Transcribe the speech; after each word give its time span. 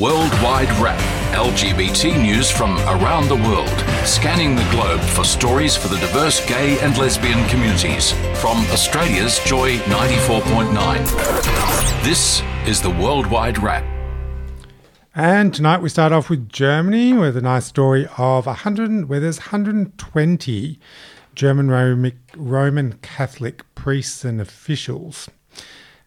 Worldwide 0.00 0.72
Wrap 0.80 0.98
LGBT 1.34 2.18
news 2.20 2.50
from 2.50 2.78
around 2.78 3.28
the 3.28 3.36
world, 3.36 3.68
scanning 4.06 4.56
the 4.56 4.66
globe 4.70 5.00
for 5.00 5.22
stories 5.22 5.76
for 5.76 5.88
the 5.88 5.98
diverse 5.98 6.44
gay 6.46 6.80
and 6.80 6.96
lesbian 6.96 7.46
communities. 7.50 8.12
From 8.40 8.64
Australia's 8.70 9.38
Joy 9.44 9.76
94.9. 9.80 12.04
This 12.04 12.42
is 12.66 12.80
the 12.80 12.88
Worldwide 12.88 13.62
Wrap. 13.62 13.84
And 15.14 15.54
tonight 15.54 15.82
we 15.82 15.90
start 15.90 16.10
off 16.10 16.30
with 16.30 16.48
Germany 16.48 17.12
with 17.12 17.36
a 17.36 17.42
nice 17.42 17.66
story 17.66 18.08
of 18.16 18.46
100, 18.46 19.10
where 19.10 19.20
there's 19.20 19.40
120 19.40 20.80
German 21.34 21.70
Roman 22.34 22.92
Catholic 23.02 23.74
priests 23.74 24.24
and 24.24 24.40
officials 24.40 25.28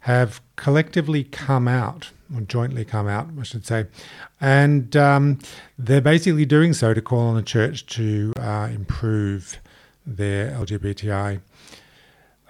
have 0.05 0.39
collectively 0.55 1.23
come 1.23 1.67
out 1.67 2.11
or 2.31 2.41
jointly 2.41 2.85
come 2.85 3.07
out, 3.07 3.27
I 3.39 3.41
should 3.41 3.65
say. 3.65 3.87
And 4.39 4.95
um, 4.95 5.39
they're 5.79 5.99
basically 5.99 6.45
doing 6.45 6.73
so 6.73 6.93
to 6.93 7.01
call 7.01 7.21
on 7.21 7.35
the 7.35 7.41
church 7.41 7.87
to 7.87 8.31
uh, 8.39 8.69
improve 8.71 9.59
their 10.05 10.51
LGBTI 10.51 11.41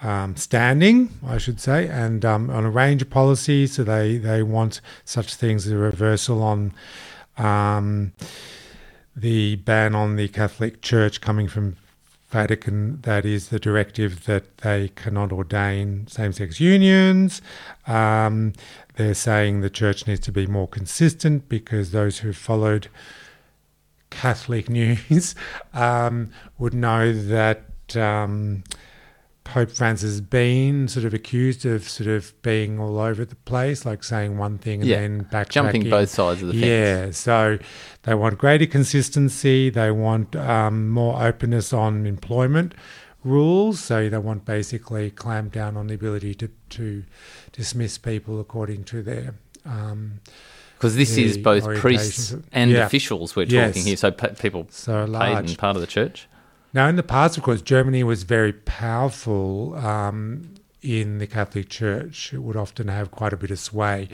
um, 0.01 0.35
standing, 0.35 1.17
I 1.25 1.37
should 1.37 1.61
say, 1.61 1.87
and 1.87 2.25
um, 2.25 2.49
on 2.49 2.65
a 2.65 2.69
range 2.69 3.01
of 3.01 3.09
policies. 3.09 3.75
So 3.75 3.85
they, 3.85 4.17
they 4.17 4.43
want 4.43 4.81
such 5.05 5.33
things 5.33 5.65
as 5.65 5.71
a 5.71 5.77
reversal 5.77 6.43
on 6.43 6.73
um, 7.37 8.11
the 9.15 9.55
ban 9.55 9.95
on 9.95 10.17
the 10.17 10.27
Catholic 10.27 10.81
Church 10.81 11.21
coming 11.21 11.47
from 11.47 11.77
Vatican, 12.35 12.99
that 13.03 13.23
is 13.25 13.47
the 13.47 13.59
directive 13.59 14.25
that 14.25 14.57
they 14.57 14.89
cannot 14.89 15.31
ordain 15.31 16.05
same 16.07 16.33
sex 16.33 16.59
unions. 16.59 17.41
Um, 17.87 18.51
they're 18.97 19.13
saying 19.13 19.61
the 19.61 19.69
church 19.69 20.05
needs 20.05 20.19
to 20.21 20.33
be 20.33 20.45
more 20.45 20.67
consistent 20.67 21.47
because 21.47 21.91
those 21.91 22.19
who 22.19 22.33
followed 22.33 22.89
Catholic 24.09 24.67
news 24.79 25.33
um, 25.73 26.29
would 26.57 26.73
know 26.73 27.13
that 27.13 27.95
um, 27.95 28.65
Pope 29.45 29.69
Francis 29.69 30.09
has 30.09 30.21
been 30.21 30.87
sort 30.87 31.05
of 31.05 31.13
accused 31.13 31.65
of 31.65 31.87
sort 31.87 32.09
of 32.09 32.33
being 32.41 32.79
all 32.79 32.99
over 32.99 33.23
the 33.23 33.35
place, 33.35 33.85
like 33.85 34.03
saying 34.03 34.37
one 34.37 34.57
thing 34.57 34.81
and 34.81 34.89
yeah. 34.89 34.99
then 34.99 35.19
back 35.31 35.49
jumping 35.49 35.87
both 35.89 36.09
sides 36.09 36.41
of 36.41 36.47
the 36.47 36.53
fence. 36.53 36.65
Yeah, 36.65 37.11
so 37.11 37.59
they 38.03 38.15
want 38.15 38.39
greater 38.39 38.65
consistency. 38.65 39.69
They 39.69 39.91
want 39.91 40.35
um, 40.35 40.89
more 40.89 41.23
openness 41.23 41.71
on 41.71 42.05
employment 42.07 42.73
rules. 43.23 43.79
So 43.79 44.09
they 44.09 44.17
want 44.17 44.45
basically 44.45 45.11
clamp 45.11 45.53
down 45.53 45.77
on 45.77 45.87
the 45.87 45.93
ability 45.93 46.33
to 46.35 46.49
to 46.71 47.03
dismiss 47.53 47.97
people 47.99 48.41
according 48.41 48.83
to 48.85 49.03
their. 49.03 49.35
Um, 49.63 50.21
because 50.73 50.95
this 50.95 51.17
is 51.17 51.37
both 51.37 51.63
priests 51.77 52.35
and 52.51 52.71
yeah. 52.71 52.85
officials 52.85 53.35
we're 53.35 53.45
talking 53.45 53.57
yes. 53.57 53.85
here, 53.85 53.95
so 53.95 54.11
people 54.11 54.67
so 54.69 55.05
paid 55.05 55.37
and 55.37 55.57
part 55.57 55.77
of 55.77 55.81
the 55.81 55.87
church. 55.87 56.27
Now, 56.75 56.89
in 56.89 56.97
the 56.97 57.03
past, 57.03 57.37
of 57.37 57.43
course, 57.43 57.61
Germany 57.61 58.03
was 58.03 58.23
very 58.23 58.51
powerful 58.51 59.75
um, 59.75 60.55
in 60.81 61.19
the 61.19 61.25
Catholic 61.25 61.69
Church. 61.69 62.33
It 62.33 62.39
would 62.39 62.57
often 62.57 62.89
have 62.89 63.11
quite 63.11 63.31
a 63.31 63.37
bit 63.37 63.49
of 63.49 63.59
sway. 63.59 64.09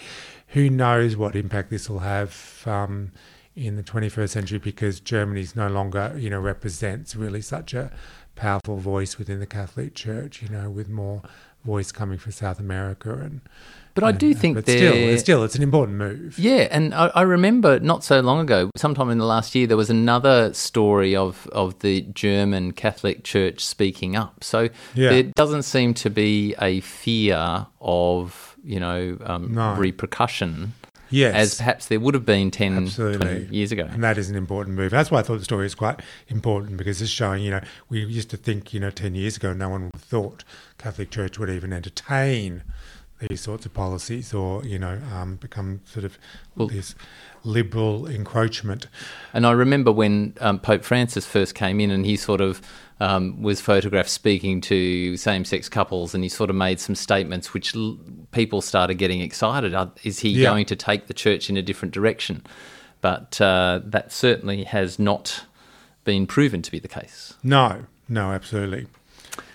Who 0.49 0.69
knows 0.69 1.17
what 1.17 1.35
impact 1.35 1.71
this 1.71 1.89
will 1.89 1.99
have 1.99 2.61
um, 2.67 3.13
in 3.55 3.77
the 3.77 3.83
21st 3.83 4.29
century 4.29 4.59
because 4.59 4.99
Germany 4.99 5.43
no 5.55 5.69
longer, 5.69 6.13
you 6.15 6.29
know, 6.29 6.39
represents 6.39 7.15
really 7.15 7.41
such 7.41 7.73
a 7.73 7.91
powerful 8.35 8.77
voice 8.77 9.17
within 9.17 9.39
the 9.39 9.45
Catholic 9.45 9.93
Church, 9.93 10.41
you 10.41 10.49
know, 10.49 10.69
with 10.69 10.89
more 10.89 11.21
voice 11.63 11.91
coming 11.91 12.17
from 12.17 12.31
South 12.31 12.59
America 12.59 13.13
and. 13.13 13.41
But 13.93 14.05
I 14.05 14.13
do 14.13 14.33
think 14.33 14.55
but 14.55 14.63
still, 14.63 15.17
still, 15.17 15.43
it's 15.43 15.55
an 15.55 15.63
important 15.63 15.97
move. 15.97 16.39
Yeah, 16.39 16.69
and 16.71 16.93
I, 16.93 17.07
I, 17.07 17.21
remember 17.23 17.77
not 17.81 18.05
so 18.05 18.21
long 18.21 18.39
ago, 18.39 18.71
sometime 18.77 19.09
in 19.09 19.17
the 19.17 19.25
last 19.25 19.53
year, 19.53 19.67
there 19.67 19.75
was 19.75 19.89
another 19.89 20.53
story 20.53 21.13
of 21.13 21.45
of 21.47 21.77
the 21.79 21.99
German 22.13 22.71
Catholic 22.71 23.25
Church 23.25 23.65
speaking 23.65 24.15
up. 24.15 24.45
So 24.45 24.69
yeah. 24.95 25.09
there 25.09 25.23
doesn't 25.23 25.63
seem 25.63 25.93
to 25.95 26.09
be 26.09 26.55
a 26.61 26.79
fear 26.79 27.67
of 27.81 28.55
you 28.63 28.79
know 28.79 29.17
um, 29.25 29.55
no. 29.55 29.75
repercussion 29.75 30.71
Yes. 31.11 31.35
As 31.35 31.57
perhaps 31.57 31.87
there 31.87 31.99
would 31.99 32.13
have 32.13 32.25
been 32.25 32.49
10, 32.51 32.77
Absolutely. 32.77 33.45
20 33.45 33.55
years 33.55 33.71
ago. 33.71 33.87
And 33.91 34.03
that 34.03 34.17
is 34.17 34.29
an 34.29 34.35
important 34.35 34.77
move. 34.77 34.91
That's 34.91 35.11
why 35.11 35.19
I 35.19 35.23
thought 35.23 35.39
the 35.39 35.43
story 35.43 35.65
is 35.65 35.75
quite 35.75 35.99
important 36.29 36.77
because 36.77 37.01
it's 37.01 37.11
showing, 37.11 37.43
you 37.43 37.51
know, 37.51 37.61
we 37.89 38.03
used 38.03 38.29
to 38.31 38.37
think, 38.37 38.73
you 38.73 38.79
know, 38.79 38.89
10 38.89 39.13
years 39.13 39.37
ago, 39.37 39.53
no 39.53 39.69
one 39.69 39.91
thought 39.95 40.43
Catholic 40.77 41.11
Church 41.11 41.37
would 41.37 41.49
even 41.49 41.73
entertain 41.73 42.63
these 43.27 43.41
sorts 43.41 43.65
of 43.65 43.73
policies 43.73 44.33
or, 44.33 44.63
you 44.65 44.79
know, 44.79 44.99
um, 45.13 45.35
become 45.35 45.81
sort 45.85 46.05
of 46.05 46.17
well, 46.55 46.67
this 46.67 46.95
liberal 47.43 48.07
encroachment. 48.07 48.87
And 49.33 49.45
I 49.45 49.51
remember 49.51 49.91
when 49.91 50.35
um, 50.41 50.59
Pope 50.59 50.83
Francis 50.83 51.25
first 51.25 51.55
came 51.55 51.79
in 51.79 51.91
and 51.91 52.05
he 52.05 52.17
sort 52.17 52.41
of 52.41 52.61
um, 52.99 53.41
was 53.41 53.59
photographed 53.59 54.09
speaking 54.09 54.61
to 54.61 55.17
same 55.17 55.43
sex 55.43 55.67
couples, 55.67 56.13
and 56.13 56.23
he 56.23 56.29
sort 56.29 56.51
of 56.51 56.55
made 56.55 56.79
some 56.79 56.93
statements 56.93 57.51
which 57.51 57.75
l- 57.75 57.97
people 58.31 58.61
started 58.61 58.95
getting 58.95 59.21
excited. 59.21 59.75
Is 60.03 60.19
he 60.19 60.29
yeah. 60.29 60.43
going 60.43 60.67
to 60.67 60.75
take 60.75 61.07
the 61.07 61.13
church 61.13 61.49
in 61.49 61.57
a 61.57 61.63
different 61.63 61.95
direction? 61.95 62.45
But 63.01 63.41
uh, 63.41 63.81
that 63.85 64.11
certainly 64.11 64.65
has 64.65 64.99
not 64.99 65.45
been 66.03 66.27
proven 66.27 66.61
to 66.61 66.71
be 66.71 66.77
the 66.77 66.87
case. 66.87 67.33
No, 67.41 67.85
no, 68.07 68.31
absolutely. 68.31 68.85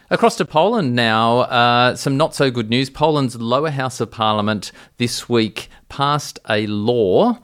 Across 0.09 0.37
to 0.37 0.44
Poland 0.44 0.94
now, 0.94 1.41
uh, 1.41 1.97
some 1.97 2.17
not 2.17 2.33
so 2.33 2.49
good 2.49 2.71
news. 2.71 2.89
Poland's 2.89 3.34
lower 3.34 3.71
house 3.71 4.00
of 4.00 4.09
parliament 4.09 4.71
this 4.99 5.28
week 5.28 5.69
passed 5.89 6.39
a 6.49 6.69
law. 6.69 7.41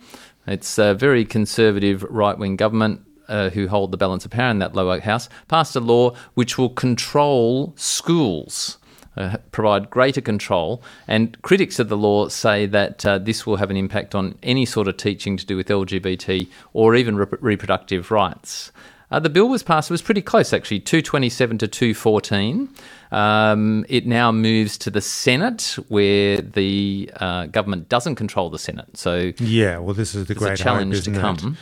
It's 0.47 0.79
a 0.79 0.95
very 0.95 1.25
conservative 1.25 2.05
right 2.05 2.39
wing 2.39 2.55
government 2.55 3.01
uh, 3.27 3.51
who 3.51 3.67
hold 3.67 3.91
the 3.91 3.97
balance 3.97 4.25
of 4.25 4.31
power 4.31 4.51
in 4.51 4.61
that 4.61 4.77
lower 4.77 5.01
house, 5.01 5.29
passed 5.49 5.75
a 5.75 5.81
law 5.81 6.15
which 6.35 6.57
will 6.57 6.69
control 6.69 7.73
schools. 7.77 8.79
Uh, 9.17 9.39
provide 9.51 9.91
greater 9.91 10.21
control. 10.21 10.83
And 11.09 11.41
critics 11.43 11.81
of 11.81 11.89
the 11.89 11.99
law 11.99 12.29
say 12.29 12.65
that 12.67 13.05
uh, 13.05 13.19
this 13.19 13.45
will 13.45 13.57
have 13.57 13.71
an 13.71 13.77
impact 13.77 14.15
on 14.15 14.39
any 14.43 14.65
sort 14.65 14.89
of 14.89 14.97
teaching 14.97 15.37
to 15.37 15.45
do 15.45 15.57
with 15.57 15.67
LGBT 15.67 16.49
or 16.73 16.95
even 16.95 17.17
re- 17.17 17.27
reproductive 17.41 18.11
rights. 18.11 18.73
Uh, 19.13 19.21
the 19.21 19.29
bill 19.29 19.49
was 19.49 19.63
passed, 19.63 19.91
it 19.91 19.93
was 19.93 20.03
pretty 20.03 20.23
close 20.23 20.53
actually, 20.53 20.81
227 20.81 21.59
to 21.59 21.69
214. 21.69 22.69
Um, 23.11 23.85
it 23.89 24.07
now 24.07 24.33
moves 24.33 24.79
to 24.79 24.91
the 24.91 25.03
Senate, 25.03 25.77
where 25.89 26.39
the 26.39 27.11
uh, 27.17 27.47
government 27.47 27.91
doesn't 27.91 28.15
control 28.15 28.49
the 28.49 28.59
Senate. 28.59 28.97
So, 28.97 29.33
yeah, 29.39 29.77
well, 29.79 29.95
this 29.95 30.15
is 30.15 30.27
the 30.27 30.35
great 30.35 30.57
challenge 30.57 31.05
hope, 31.05 31.15
to 31.15 31.21
come. 31.21 31.37
It? 31.37 31.59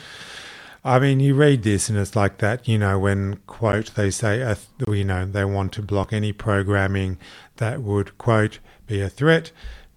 I 0.83 0.99
mean, 0.99 1.19
you 1.19 1.35
read 1.35 1.63
this 1.63 1.89
and 1.89 1.97
it's 1.97 2.15
like 2.15 2.37
that, 2.37 2.67
you 2.67 2.77
know, 2.77 2.97
when, 2.97 3.37
quote, 3.47 3.93
they 3.95 4.09
say, 4.09 4.41
uh, 4.41 4.55
you 4.87 5.03
know, 5.03 5.25
they 5.25 5.45
want 5.45 5.73
to 5.73 5.81
block 5.81 6.13
any 6.13 6.31
programming 6.31 7.19
that 7.57 7.81
would, 7.81 8.17
quote, 8.17 8.59
be 8.87 9.01
a 9.01 9.09
threat 9.09 9.51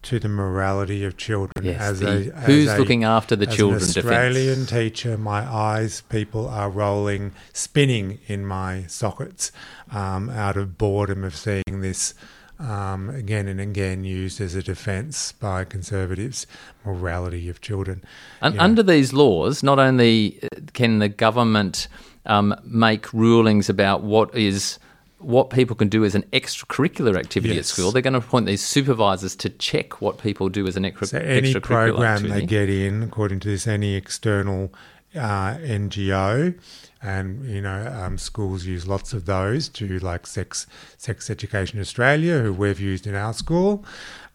to 0.05 0.19
the 0.19 0.29
morality 0.29 1.05
of 1.05 1.17
children. 1.17 1.65
Yes, 1.65 1.81
as 1.81 2.01
the, 2.01 2.07
a, 2.07 2.35
as 2.35 2.47
who's 2.47 2.71
a, 2.71 2.79
looking 2.79 3.05
after 3.05 3.35
the 3.37 3.47
children? 3.47 3.83
An 3.83 3.89
Australian 3.89 4.65
defense. 4.65 4.71
teacher, 4.71 5.19
my 5.19 5.41
eyes, 5.41 6.03
people 6.03 6.49
are 6.49 6.71
rolling, 6.71 7.33
spinning 7.53 8.19
in 8.27 8.47
my 8.47 8.85
sockets 8.87 9.51
um, 9.91 10.31
out 10.31 10.57
of 10.57 10.79
boredom 10.79 11.25
of 11.25 11.35
seeing 11.35 11.81
this 11.81 12.15
um, 12.59 13.11
again 13.11 13.49
and 13.49 13.61
again 13.61 14.05
used 14.05 14.41
as 14.41 14.55
a 14.55 14.63
defence 14.63 15.33
by 15.33 15.65
conservatives, 15.65 16.47
morality 16.85 17.49
of 17.49 17.61
children. 17.61 18.05
And 18.41 18.59
under 18.61 18.83
these 18.83 19.13
laws, 19.13 19.63
not 19.63 19.79
only 19.79 20.41
can 20.73 20.99
the 20.99 21.09
government 21.09 21.89
um, 22.27 22.55
make 22.65 23.13
rulings 23.13 23.69
about 23.69 24.03
what 24.03 24.35
is 24.35 24.79
what 25.25 25.51
people 25.51 25.77
can 25.77 25.89
do 25.89 26.05
as 26.05 26.15
an 26.15 26.23
extracurricular 26.33 27.17
activity 27.17 27.55
yes. 27.55 27.61
at 27.61 27.67
school. 27.67 27.91
They're 27.91 28.03
going 28.03 28.15
to 28.15 28.21
appoint 28.21 28.47
these 28.47 28.63
supervisors 28.63 29.35
to 29.37 29.51
check 29.51 30.01
what 30.01 30.19
people 30.19 30.49
do 30.49 30.67
as 30.67 30.77
an 30.77 30.85
extra, 30.85 31.07
so 31.07 31.19
any 31.19 31.55
program 31.55 32.05
activity. 32.05 32.41
they 32.41 32.47
get 32.47 32.69
in, 32.69 33.03
according 33.03 33.41
to 33.41 33.49
this, 33.49 33.67
any 33.67 33.95
external 33.95 34.73
uh, 35.15 35.55
NGO 35.59 36.59
and 37.03 37.45
you 37.47 37.61
know 37.61 37.87
um, 37.87 38.17
schools 38.19 38.65
use 38.65 38.89
lots 38.89 39.13
of 39.13 39.27
those 39.27 39.69
to 39.69 39.99
like 39.99 40.27
sex 40.27 40.67
sex 40.97 41.29
education 41.29 41.79
australia 41.79 42.39
who 42.41 42.53
we've 42.53 42.81
used 42.81 43.07
in 43.07 43.15
our 43.15 43.35
school 43.35 43.85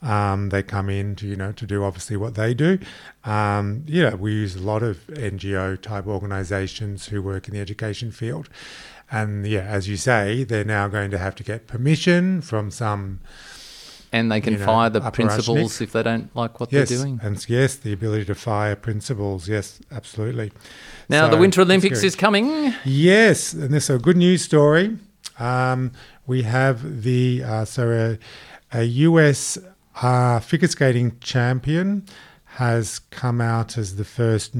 Um, 0.01 0.49
they 0.49 0.63
come 0.63 0.89
in 0.89 1.15
to 1.17 1.27
you 1.27 1.35
know 1.35 1.51
to 1.51 1.65
do 1.65 1.83
obviously 1.83 2.15
what 2.15 2.35
they 2.35 2.53
do. 2.53 2.79
Um, 3.25 3.83
yeah, 3.85 4.13
we 4.13 4.31
use 4.31 4.55
a 4.55 4.61
lot 4.61 4.81
of 4.81 5.05
NGO 5.07 5.79
type 5.81 6.07
organisations 6.07 7.07
who 7.07 7.21
work 7.21 7.47
in 7.47 7.53
the 7.53 7.59
education 7.59 8.11
field, 8.11 8.49
and 9.11 9.45
yeah, 9.47 9.61
as 9.61 9.87
you 9.87 9.97
say, 9.97 10.43
they're 10.43 10.63
now 10.63 10.87
going 10.87 11.11
to 11.11 11.17
have 11.17 11.35
to 11.35 11.43
get 11.43 11.67
permission 11.67 12.41
from 12.41 12.71
some. 12.71 13.19
And 14.11 14.31
they 14.31 14.41
can 14.41 14.53
you 14.53 14.59
know, 14.59 14.65
fire 14.65 14.89
the 14.89 15.01
principals 15.11 15.79
if 15.81 15.91
they 15.91 16.01
don't 16.01 16.35
like 16.35 16.59
what 16.59 16.71
Yes, 16.73 16.89
they're 16.89 16.97
doing. 16.97 17.19
and 17.21 17.47
yes, 17.47 17.75
the 17.75 17.93
ability 17.93 18.25
to 18.25 18.35
fire 18.35 18.75
principals. 18.75 19.47
Yes, 19.47 19.79
absolutely. 19.91 20.51
Now, 21.09 21.27
the 21.27 21.37
Winter 21.37 21.61
Olympics 21.61 22.01
is 22.03 22.15
coming. 22.15 22.73
Yes, 22.85 23.53
and 23.53 23.71
this 23.71 23.83
is 23.89 23.95
a 23.95 23.99
good 23.99 24.17
news 24.17 24.41
story. 24.41 24.97
Um, 25.37 25.91
we 26.25 26.41
have 26.43 27.03
the 27.03 27.43
uh, 27.43 27.65
so 27.65 28.17
a, 28.73 28.77
a 28.79 28.83
US 28.83 29.57
uh, 30.01 30.39
figure 30.39 30.67
skating 30.67 31.17
champion 31.19 32.05
has 32.53 32.99
come 33.11 33.39
out 33.41 33.77
as 33.77 33.95
the 33.95 34.03
first 34.05 34.55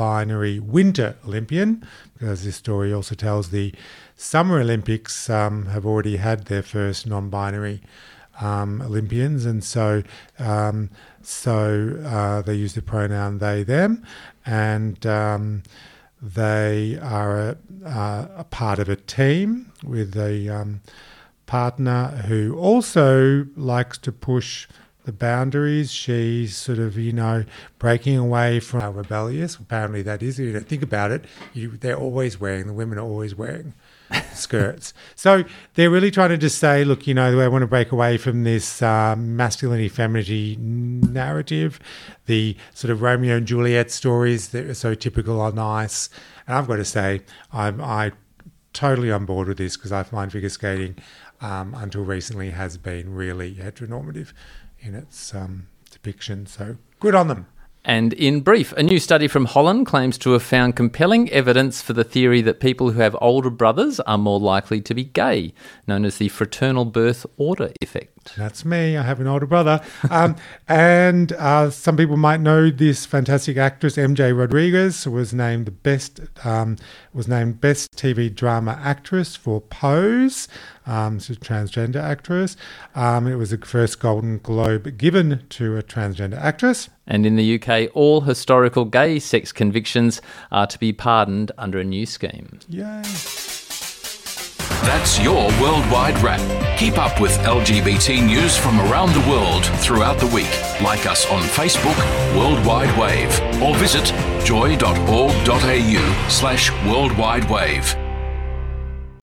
non-binary 0.00 0.58
Winter 0.58 1.14
Olympian, 1.26 1.86
because 2.14 2.44
this 2.44 2.56
story 2.56 2.92
also 2.92 3.14
tells 3.14 3.50
the 3.50 3.74
Summer 4.16 4.58
Olympics 4.58 5.28
um, 5.28 5.66
have 5.66 5.84
already 5.84 6.16
had 6.16 6.46
their 6.46 6.62
first 6.62 7.06
non-binary 7.06 7.82
um, 8.40 8.80
Olympians, 8.80 9.44
and 9.44 9.62
so 9.62 10.02
um, 10.38 10.88
so 11.22 11.98
uh, 12.06 12.40
they 12.40 12.54
use 12.54 12.72
the 12.72 12.80
pronoun 12.80 13.38
they 13.38 13.62
them, 13.62 14.02
and 14.46 15.04
um, 15.04 15.62
they 16.22 16.98
are 17.02 17.50
a, 17.50 17.56
uh, 17.84 18.28
a 18.38 18.44
part 18.44 18.78
of 18.78 18.88
a 18.88 18.96
team 18.96 19.70
with 19.84 20.16
a 20.16 20.48
um, 20.48 20.80
partner 21.44 22.24
who 22.26 22.56
also 22.56 23.46
likes 23.54 23.98
to 23.98 24.12
push 24.12 24.66
the 25.10 25.16
boundaries. 25.16 25.90
She's 25.90 26.56
sort 26.56 26.78
of, 26.78 26.96
you 26.96 27.12
know, 27.12 27.44
breaking 27.78 28.16
away 28.16 28.60
from 28.60 28.94
rebellious. 28.94 29.56
Apparently, 29.56 30.02
that 30.02 30.22
is. 30.22 30.38
You 30.38 30.52
know, 30.52 30.60
think 30.60 30.82
about 30.82 31.10
it. 31.10 31.24
You, 31.52 31.72
they're 31.72 31.98
always 31.98 32.40
wearing. 32.40 32.68
The 32.68 32.72
women 32.72 32.96
are 32.96 33.02
always 33.02 33.34
wearing 33.34 33.74
skirts. 34.34 34.94
So 35.16 35.44
they're 35.74 35.90
really 35.90 36.12
trying 36.12 36.30
to 36.30 36.38
just 36.38 36.58
say, 36.58 36.84
look, 36.84 37.08
you 37.08 37.14
know, 37.14 37.40
I 37.40 37.48
want 37.48 37.62
to 37.62 37.66
break 37.66 37.90
away 37.90 38.18
from 38.18 38.44
this 38.44 38.82
uh, 38.82 39.16
masculinity 39.16 39.88
femininity 39.88 40.56
narrative, 40.60 41.80
the 42.26 42.56
sort 42.72 42.92
of 42.92 43.02
Romeo 43.02 43.36
and 43.36 43.46
Juliet 43.46 43.90
stories 43.90 44.50
that 44.50 44.66
are 44.66 44.74
so 44.74 44.94
typical 44.94 45.40
are 45.40 45.52
nice. 45.52 46.08
And 46.46 46.56
I've 46.56 46.68
got 46.68 46.76
to 46.76 46.84
say, 46.84 47.22
I'm 47.52 47.80
I 47.80 48.12
totally 48.72 49.10
on 49.10 49.24
board 49.24 49.48
with 49.48 49.58
this 49.58 49.76
because 49.76 49.90
I 49.90 50.04
find 50.04 50.30
figure 50.30 50.48
skating 50.48 50.96
um, 51.40 51.74
until 51.74 52.04
recently 52.04 52.50
has 52.50 52.76
been 52.76 53.14
really 53.14 53.54
heteronormative 53.54 54.32
in 54.80 54.94
its 54.94 55.34
um, 55.34 55.68
depiction. 55.90 56.46
So 56.46 56.76
good 56.98 57.14
on 57.14 57.28
them. 57.28 57.46
And 57.82 58.12
in 58.12 58.42
brief, 58.42 58.72
a 58.72 58.82
new 58.82 58.98
study 58.98 59.26
from 59.26 59.46
Holland 59.46 59.86
claims 59.86 60.18
to 60.18 60.32
have 60.32 60.42
found 60.42 60.76
compelling 60.76 61.30
evidence 61.30 61.80
for 61.80 61.94
the 61.94 62.04
theory 62.04 62.42
that 62.42 62.60
people 62.60 62.90
who 62.90 63.00
have 63.00 63.16
older 63.22 63.48
brothers 63.48 64.00
are 64.00 64.18
more 64.18 64.38
likely 64.38 64.82
to 64.82 64.94
be 64.94 65.04
gay, 65.04 65.54
known 65.86 66.04
as 66.04 66.18
the 66.18 66.28
fraternal 66.28 66.84
birth 66.84 67.24
order 67.38 67.72
effect. 67.80 68.19
That's 68.36 68.64
me. 68.64 68.96
I 68.96 69.02
have 69.02 69.20
an 69.20 69.26
older 69.26 69.46
brother. 69.46 69.80
Um, 70.10 70.36
and 70.68 71.32
uh, 71.32 71.70
some 71.70 71.96
people 71.96 72.16
might 72.16 72.40
know 72.40 72.70
this 72.70 73.06
fantastic 73.06 73.56
actress, 73.56 73.96
MJ 73.96 74.36
Rodriguez, 74.36 75.06
was 75.06 75.32
named 75.32 75.66
the 75.66 75.72
best 75.72 76.20
um, 76.44 76.76
was 77.12 77.26
named 77.26 77.60
best 77.60 77.92
TV 77.96 78.32
drama 78.34 78.78
actress 78.82 79.36
for 79.36 79.60
Pose. 79.60 80.48
Um, 80.86 81.18
she's 81.18 81.36
a 81.36 81.40
transgender 81.40 82.02
actress. 82.02 82.56
Um, 82.94 83.26
it 83.26 83.36
was 83.36 83.50
the 83.50 83.58
first 83.58 84.00
Golden 84.00 84.38
Globe 84.38 84.96
given 84.96 85.44
to 85.50 85.76
a 85.76 85.82
transgender 85.82 86.38
actress. 86.38 86.88
And 87.06 87.26
in 87.26 87.36
the 87.36 87.60
UK, 87.60 87.90
all 87.94 88.22
historical 88.22 88.84
gay 88.84 89.18
sex 89.18 89.52
convictions 89.52 90.22
are 90.52 90.66
to 90.66 90.78
be 90.78 90.92
pardoned 90.92 91.52
under 91.58 91.78
a 91.78 91.84
new 91.84 92.06
scheme. 92.06 92.60
Yay! 92.68 93.02
That's 94.82 95.20
your 95.20 95.48
worldwide 95.60 96.18
wrap. 96.22 96.40
Keep 96.78 96.96
up 96.96 97.20
with 97.20 97.36
LGBT 97.40 98.24
news 98.26 98.56
from 98.56 98.80
around 98.80 99.12
the 99.12 99.28
world 99.28 99.66
throughout 99.82 100.18
the 100.18 100.26
week. 100.28 100.50
Like 100.80 101.04
us 101.06 101.26
on 101.30 101.42
Facebook, 101.42 101.96
Worldwide 102.34 102.88
Wrap, 102.98 103.62
or 103.62 103.76
visit 103.76 104.06
joy.org.au 104.44 106.26
slash 106.28 106.70
worldwide 106.86 107.50
wrap. 107.50 107.84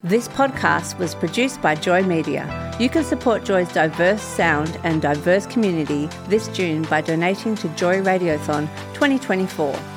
This 0.04 0.28
podcast 0.28 1.00
was 1.00 1.16
produced 1.16 1.60
by 1.62 1.74
Joy 1.74 2.04
Media. 2.04 2.46
You 2.80 2.88
can 2.88 3.04
support 3.04 3.44
Joy's 3.44 3.74
diverse 3.74 4.22
sound 4.22 4.80
and 4.84 5.02
diverse 5.02 5.48
community 5.48 6.08
this 6.28 6.48
June 6.50 6.84
by 6.84 7.02
donating 7.02 7.56
to 7.56 7.68
Joy 7.70 8.02
Radiothon 8.02 8.70
2024. 8.94 9.97